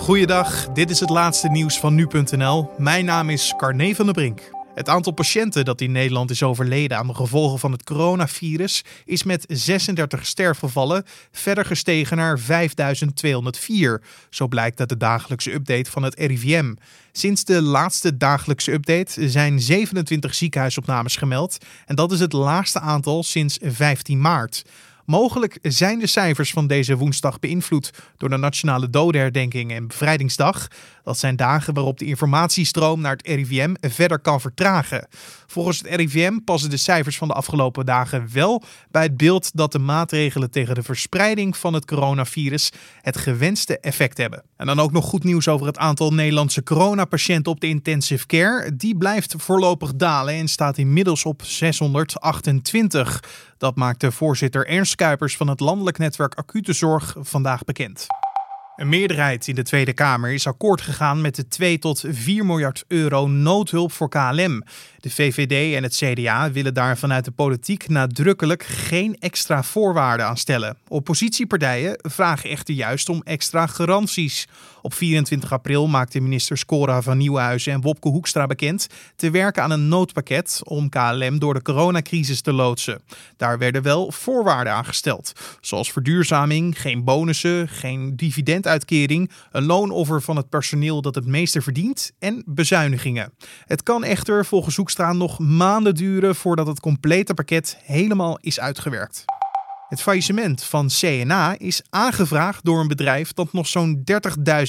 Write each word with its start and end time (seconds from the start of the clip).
Goeiedag, 0.00 0.68
dit 0.68 0.90
is 0.90 1.00
het 1.00 1.10
laatste 1.10 1.48
nieuws 1.48 1.78
van 1.78 1.94
nu.nl. 1.94 2.70
Mijn 2.78 3.04
naam 3.04 3.30
is 3.30 3.54
Carne 3.56 3.94
van 3.94 4.04
der 4.04 4.14
Brink. 4.14 4.50
Het 4.74 4.88
aantal 4.88 5.12
patiënten 5.12 5.64
dat 5.64 5.80
in 5.80 5.92
Nederland 5.92 6.30
is 6.30 6.42
overleden 6.42 6.96
aan 6.96 7.06
de 7.06 7.14
gevolgen 7.14 7.58
van 7.58 7.72
het 7.72 7.84
coronavirus 7.84 8.84
is 9.04 9.22
met 9.22 9.44
36 9.48 10.26
sterfgevallen 10.26 11.04
verder 11.30 11.64
gestegen 11.64 12.16
naar 12.16 12.38
5204. 12.38 14.02
Zo 14.30 14.48
blijkt 14.48 14.80
uit 14.80 14.88
de 14.88 14.96
dagelijkse 14.96 15.52
update 15.52 15.90
van 15.90 16.02
het 16.02 16.14
RIVM. 16.18 16.74
Sinds 17.12 17.44
de 17.44 17.62
laatste 17.62 18.16
dagelijkse 18.16 18.72
update 18.72 19.28
zijn 19.28 19.60
27 19.60 20.34
ziekenhuisopnames 20.34 21.16
gemeld 21.16 21.58
en 21.86 21.94
dat 21.94 22.12
is 22.12 22.20
het 22.20 22.32
laagste 22.32 22.80
aantal 22.80 23.22
sinds 23.22 23.58
15 23.62 24.20
maart. 24.20 24.64
Mogelijk 25.10 25.58
zijn 25.62 25.98
de 25.98 26.06
cijfers 26.06 26.52
van 26.52 26.66
deze 26.66 26.96
woensdag 26.96 27.38
beïnvloed 27.38 27.90
door 28.16 28.28
de 28.28 28.36
Nationale 28.36 28.90
Dodenherdenking 28.90 29.72
en 29.72 29.86
Bevrijdingsdag. 29.86 30.68
Dat 31.04 31.18
zijn 31.18 31.36
dagen 31.36 31.74
waarop 31.74 31.98
de 31.98 32.04
informatiestroom 32.04 33.00
naar 33.00 33.12
het 33.12 33.26
RIVM 33.26 33.74
verder 33.80 34.18
kan 34.18 34.40
vertragen. 34.40 35.08
Volgens 35.46 35.78
het 35.78 35.94
RIVM 35.94 36.38
passen 36.44 36.70
de 36.70 36.76
cijfers 36.76 37.18
van 37.18 37.28
de 37.28 37.34
afgelopen 37.34 37.86
dagen 37.86 38.28
wel 38.32 38.62
bij 38.90 39.02
het 39.02 39.16
beeld 39.16 39.50
dat 39.56 39.72
de 39.72 39.78
maatregelen 39.78 40.50
tegen 40.50 40.74
de 40.74 40.82
verspreiding 40.82 41.56
van 41.56 41.74
het 41.74 41.84
coronavirus 41.84 42.72
het 43.00 43.16
gewenste 43.16 43.78
effect 43.78 44.18
hebben. 44.18 44.42
En 44.56 44.66
dan 44.66 44.80
ook 44.80 44.92
nog 44.92 45.04
goed 45.04 45.24
nieuws 45.24 45.48
over 45.48 45.66
het 45.66 45.78
aantal 45.78 46.12
Nederlandse 46.12 46.62
coronapatiënten 46.62 47.52
op 47.52 47.60
de 47.60 47.66
intensive 47.66 48.26
care. 48.26 48.76
Die 48.76 48.96
blijft 48.96 49.34
voorlopig 49.38 49.94
dalen 49.94 50.34
en 50.34 50.48
staat 50.48 50.78
inmiddels 50.78 51.24
op 51.24 51.42
628. 51.44 53.20
Dat 53.60 53.76
maakte 53.76 54.12
voorzitter 54.12 54.66
Ernst 54.66 54.94
Kuipers 54.94 55.36
van 55.36 55.48
het 55.48 55.60
Landelijk 55.60 55.98
Netwerk 55.98 56.34
Acute 56.34 56.72
Zorg 56.72 57.16
vandaag 57.18 57.64
bekend. 57.64 58.06
Een 58.80 58.88
meerderheid 58.88 59.48
in 59.48 59.54
de 59.54 59.62
Tweede 59.62 59.92
Kamer 59.92 60.32
is 60.32 60.46
akkoord 60.46 60.80
gegaan 60.80 61.20
met 61.20 61.36
de 61.36 61.48
2 61.48 61.78
tot 61.78 62.04
4 62.08 62.46
miljard 62.46 62.84
euro 62.88 63.26
noodhulp 63.26 63.92
voor 63.92 64.08
KLM. 64.08 64.62
De 65.00 65.10
VVD 65.10 65.74
en 65.74 65.82
het 65.82 65.96
CDA 65.96 66.50
willen 66.50 66.74
daar 66.74 66.98
vanuit 66.98 67.24
de 67.24 67.30
politiek 67.30 67.88
nadrukkelijk 67.88 68.62
geen 68.62 69.16
extra 69.18 69.62
voorwaarden 69.62 70.26
aan 70.26 70.36
stellen. 70.36 70.76
Oppositiepartijen 70.88 71.98
vragen 71.98 72.50
echter 72.50 72.74
juist 72.74 73.08
om 73.08 73.20
extra 73.24 73.66
garanties. 73.66 74.48
Op 74.82 74.94
24 74.94 75.52
april 75.52 75.86
maakte 75.86 76.20
minister 76.20 76.64
Cora 76.66 77.02
van 77.02 77.18
Nieuwenhuizen 77.18 77.72
en 77.72 77.80
Wopke 77.80 78.08
Hoekstra 78.08 78.46
bekend 78.46 78.86
te 79.16 79.30
werken 79.30 79.62
aan 79.62 79.70
een 79.70 79.88
noodpakket 79.88 80.60
om 80.64 80.88
KLM 80.88 81.38
door 81.38 81.54
de 81.54 81.62
coronacrisis 81.62 82.40
te 82.40 82.52
loodsen. 82.52 83.00
Daar 83.36 83.58
werden 83.58 83.82
wel 83.82 84.12
voorwaarden 84.12 84.72
aan 84.72 84.84
gesteld, 84.84 85.32
zoals 85.60 85.92
verduurzaming, 85.92 86.80
geen 86.80 87.04
bonussen, 87.04 87.68
geen 87.68 88.16
dividenduitkering, 88.78 89.30
een 89.50 89.64
loonoffer 89.64 90.22
van 90.22 90.36
het 90.36 90.48
personeel 90.48 91.02
dat 91.02 91.14
het 91.14 91.26
meeste 91.26 91.62
verdient 91.62 92.12
en 92.18 92.42
bezuinigingen. 92.46 93.32
Het 93.64 93.82
kan 93.82 94.04
echter 94.04 94.46
volgens 94.46 94.76
Hoekstra 94.76 95.12
nog 95.12 95.38
maanden 95.38 95.94
duren 95.94 96.34
voordat 96.34 96.66
het 96.66 96.80
complete 96.80 97.34
pakket 97.34 97.78
helemaal 97.82 98.38
is 98.40 98.60
uitgewerkt. 98.60 99.24
Het 99.90 100.02
faillissement 100.02 100.64
van 100.64 100.88
CNA 100.88 101.58
is 101.58 101.82
aangevraagd 101.88 102.64
door 102.64 102.80
een 102.80 102.88
bedrijf 102.88 103.32
dat 103.32 103.52
nog 103.52 103.66
zo'n 103.66 104.02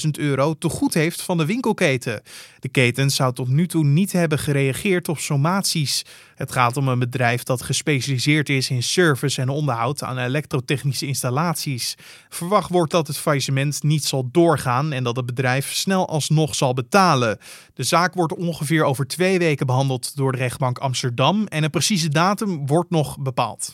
30.000 0.04 0.10
euro 0.10 0.54
te 0.54 0.68
goed 0.68 0.94
heeft 0.94 1.22
van 1.22 1.36
de 1.36 1.46
winkelketen. 1.46 2.22
De 2.58 2.68
keten 2.68 3.10
zou 3.10 3.32
tot 3.34 3.48
nu 3.48 3.66
toe 3.66 3.84
niet 3.84 4.12
hebben 4.12 4.38
gereageerd 4.38 5.08
op 5.08 5.18
sommaties. 5.18 6.04
Het 6.34 6.52
gaat 6.52 6.76
om 6.76 6.88
een 6.88 6.98
bedrijf 6.98 7.42
dat 7.42 7.62
gespecialiseerd 7.62 8.48
is 8.48 8.70
in 8.70 8.82
service 8.82 9.40
en 9.40 9.48
onderhoud 9.48 10.02
aan 10.02 10.18
elektrotechnische 10.18 11.06
installaties. 11.06 11.96
Verwacht 12.28 12.70
wordt 12.70 12.92
dat 12.92 13.06
het 13.06 13.18
faillissement 13.18 13.82
niet 13.82 14.04
zal 14.04 14.28
doorgaan 14.32 14.92
en 14.92 15.04
dat 15.04 15.16
het 15.16 15.26
bedrijf 15.26 15.72
snel 15.72 16.08
alsnog 16.08 16.54
zal 16.54 16.74
betalen. 16.74 17.38
De 17.74 17.82
zaak 17.82 18.14
wordt 18.14 18.34
ongeveer 18.34 18.84
over 18.84 19.06
twee 19.06 19.38
weken 19.38 19.66
behandeld 19.66 20.16
door 20.16 20.32
de 20.32 20.38
rechtbank 20.38 20.78
Amsterdam 20.78 21.46
en 21.46 21.64
een 21.64 21.70
precieze 21.70 22.08
datum 22.08 22.66
wordt 22.66 22.90
nog 22.90 23.18
bepaald. 23.18 23.72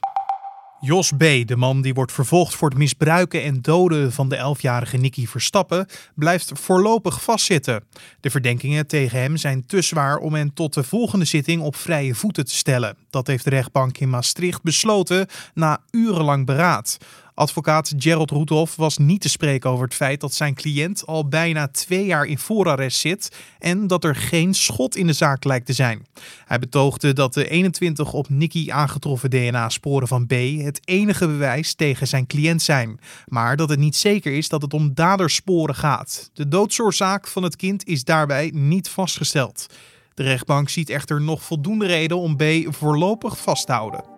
Jos 0.81 1.13
B., 1.17 1.19
de 1.45 1.57
man 1.57 1.83
die 1.83 1.95
wordt 1.95 2.13
vervolgd 2.13 2.55
voor 2.55 2.69
het 2.69 2.79
misbruiken 2.79 3.43
en 3.43 3.63
doden 3.63 4.13
van 4.13 4.29
de 4.29 4.55
11-jarige 4.57 4.97
Nicky 4.97 5.27
Verstappen, 5.27 5.87
blijft 6.15 6.51
voorlopig 6.55 7.23
vastzitten. 7.23 7.85
De 8.21 8.31
verdenkingen 8.31 8.87
tegen 8.87 9.21
hem 9.21 9.37
zijn 9.37 9.67
te 9.67 9.83
zwaar 9.83 10.17
om 10.17 10.35
hem 10.35 10.55
tot 10.55 10.75
de 10.75 10.83
volgende 10.83 11.25
zitting 11.25 11.63
op 11.63 11.77
vrije 11.77 12.15
voeten 12.15 12.45
te 12.45 12.55
stellen. 12.55 12.97
Dat 13.11 13.27
heeft 13.27 13.45
de 13.45 13.51
rechtbank 13.51 13.99
in 13.99 14.11
Maastricht 14.11 14.63
besloten 14.63 15.27
na 15.55 15.81
urenlang 15.91 16.47
beraad. 16.47 16.99
Advocaat 17.39 17.95
Gerald 17.97 18.31
Roethoff 18.31 18.77
was 18.77 18.97
niet 18.97 19.21
te 19.21 19.29
spreken 19.29 19.71
over 19.71 19.85
het 19.85 19.95
feit 19.95 20.21
dat 20.21 20.35
zijn 20.35 20.55
cliënt 20.55 21.07
al 21.07 21.29
bijna 21.29 21.69
twee 21.69 22.05
jaar 22.05 22.25
in 22.25 22.39
voorarrest 22.39 22.99
zit 22.99 23.37
en 23.59 23.87
dat 23.87 24.05
er 24.05 24.15
geen 24.15 24.55
schot 24.55 24.97
in 24.97 25.07
de 25.07 25.13
zaak 25.13 25.45
lijkt 25.45 25.67
te 25.67 25.73
zijn. 25.73 26.07
Hij 26.45 26.59
betoogde 26.59 27.13
dat 27.13 27.35
de 27.35 27.49
21 27.49 28.13
op 28.13 28.29
Nicky 28.29 28.71
aangetroffen 28.73 29.31
DNA-sporen 29.31 30.09
van 30.09 30.27
B 30.27 30.33
het 30.63 30.81
enige 30.85 31.27
bewijs 31.27 31.75
tegen 31.75 32.07
zijn 32.07 32.27
cliënt 32.27 32.63
zijn, 32.63 33.01
maar 33.27 33.57
dat 33.57 33.69
het 33.69 33.79
niet 33.79 33.97
zeker 33.97 34.33
is 34.33 34.49
dat 34.49 34.63
het 34.63 34.75
om 34.75 34.95
dadersporen 34.95 35.75
gaat. 35.75 36.31
De 36.33 36.49
doodsoorzaak 36.49 37.29
van 37.29 37.43
het 37.43 37.57
kind 37.57 37.87
is 37.87 38.05
daarbij 38.05 38.51
niet 38.55 38.89
vastgesteld. 38.89 39.67
De 40.15 40.23
rechtbank 40.23 40.69
ziet 40.69 40.91
echter 40.91 41.21
nog 41.21 41.43
voldoende 41.43 41.87
reden 41.87 42.19
om 42.19 42.37
B 42.37 42.43
voorlopig 42.69 43.39
vast 43.39 43.67
te 43.67 43.73
houden. 43.73 44.18